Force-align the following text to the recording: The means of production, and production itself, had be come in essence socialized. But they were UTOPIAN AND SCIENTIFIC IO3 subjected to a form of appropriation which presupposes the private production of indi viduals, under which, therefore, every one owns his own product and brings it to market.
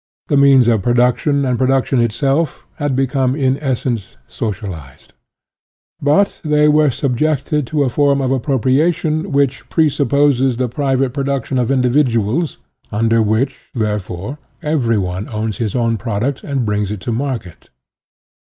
The 0.29 0.35
means 0.37 0.67
of 0.67 0.81
production, 0.81 1.45
and 1.45 1.59
production 1.59 1.99
itself, 1.99 2.65
had 2.77 2.95
be 2.95 3.05
come 3.05 3.35
in 3.35 3.59
essence 3.61 4.17
socialized. 4.27 5.13
But 6.01 6.41
they 6.43 6.67
were 6.67 6.85
UTOPIAN 6.85 6.85
AND 6.85 6.93
SCIENTIFIC 6.95 6.95
IO3 6.95 6.99
subjected 6.99 7.67
to 7.67 7.83
a 7.83 7.89
form 7.89 8.19
of 8.19 8.31
appropriation 8.31 9.31
which 9.31 9.69
presupposes 9.69 10.57
the 10.57 10.69
private 10.69 11.13
production 11.13 11.59
of 11.59 11.69
indi 11.69 11.89
viduals, 11.89 12.57
under 12.91 13.21
which, 13.21 13.55
therefore, 13.75 14.39
every 14.63 14.97
one 14.97 15.29
owns 15.29 15.57
his 15.59 15.75
own 15.75 15.97
product 15.97 16.43
and 16.43 16.65
brings 16.65 16.89
it 16.89 16.99
to 17.01 17.11
market. 17.11 17.69